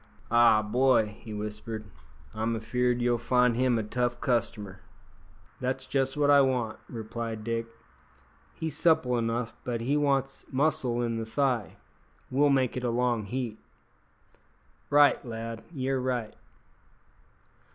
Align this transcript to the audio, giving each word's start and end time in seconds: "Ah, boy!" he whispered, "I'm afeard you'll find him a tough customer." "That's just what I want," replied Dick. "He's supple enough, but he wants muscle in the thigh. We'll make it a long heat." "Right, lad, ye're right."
"Ah, 0.31 0.63
boy!" 0.63 1.15
he 1.19 1.31
whispered, 1.31 1.85
"I'm 2.33 2.55
afeard 2.55 3.03
you'll 3.03 3.19
find 3.19 3.55
him 3.55 3.77
a 3.77 3.83
tough 3.83 4.19
customer." 4.19 4.79
"That's 5.59 5.85
just 5.85 6.17
what 6.17 6.31
I 6.31 6.41
want," 6.41 6.79
replied 6.89 7.43
Dick. 7.43 7.67
"He's 8.55 8.75
supple 8.75 9.15
enough, 9.15 9.53
but 9.63 9.81
he 9.81 9.95
wants 9.95 10.47
muscle 10.51 11.03
in 11.03 11.17
the 11.17 11.25
thigh. 11.27 11.75
We'll 12.31 12.49
make 12.49 12.75
it 12.75 12.83
a 12.83 12.89
long 12.89 13.25
heat." 13.25 13.59
"Right, 14.89 15.23
lad, 15.23 15.63
ye're 15.71 15.99
right." 16.01 16.35